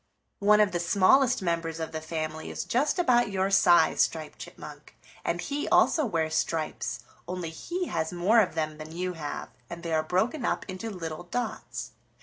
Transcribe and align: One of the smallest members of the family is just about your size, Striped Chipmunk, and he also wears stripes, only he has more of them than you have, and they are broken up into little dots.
One 0.39 0.59
of 0.59 0.71
the 0.71 0.79
smallest 0.79 1.43
members 1.43 1.79
of 1.79 1.91
the 1.91 2.01
family 2.01 2.49
is 2.49 2.63
just 2.63 2.97
about 2.97 3.29
your 3.29 3.51
size, 3.51 4.01
Striped 4.01 4.39
Chipmunk, 4.39 4.95
and 5.23 5.39
he 5.39 5.69
also 5.69 6.07
wears 6.07 6.33
stripes, 6.33 7.01
only 7.27 7.51
he 7.51 7.85
has 7.85 8.11
more 8.11 8.39
of 8.39 8.55
them 8.55 8.79
than 8.79 8.91
you 8.97 9.13
have, 9.13 9.49
and 9.69 9.83
they 9.83 9.93
are 9.93 10.01
broken 10.01 10.43
up 10.43 10.65
into 10.67 10.89
little 10.89 11.25
dots. 11.25 11.91